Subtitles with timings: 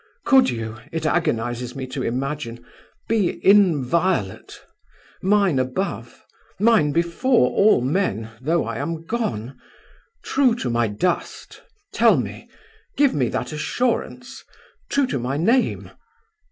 [0.25, 2.65] Could you it agonizes me to imagine...
[3.07, 4.65] be inviolate?
[5.21, 6.25] mine above?
[6.59, 9.59] mine before all men, though I am gone:
[10.23, 11.61] true to my dust?
[11.93, 12.49] Tell me.
[12.97, 14.43] Give me that assurance.
[14.89, 15.91] True to my name!